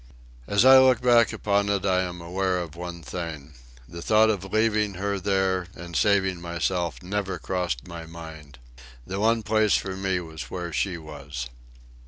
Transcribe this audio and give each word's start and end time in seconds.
As 0.47 0.65
I 0.65 0.79
look 0.79 0.99
back 0.99 1.31
upon 1.31 1.69
it 1.69 1.85
I 1.85 2.01
am 2.01 2.21
aware 2.21 2.57
of 2.57 2.75
one 2.75 3.03
thing: 3.03 3.53
the 3.87 4.01
thought 4.01 4.31
of 4.31 4.43
leaving 4.43 4.95
her 4.95 5.19
there 5.19 5.67
and 5.75 5.95
saving 5.95 6.41
myself 6.41 7.03
never 7.03 7.37
crossed 7.37 7.87
my 7.87 8.07
mind. 8.07 8.57
The 9.05 9.19
one 9.19 9.43
place 9.43 9.75
for 9.77 9.95
me 9.95 10.19
was 10.19 10.49
where 10.49 10.73
she 10.73 10.97
was. 10.97 11.49